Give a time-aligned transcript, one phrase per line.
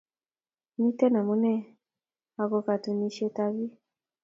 [0.81, 1.53] miten amune
[2.41, 3.71] ako ba katunishen ab pik